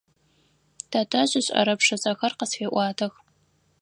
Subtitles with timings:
[0.91, 3.13] Тэтэжъ ышӏэрэ пшысэхэр къысфеӏуатэх.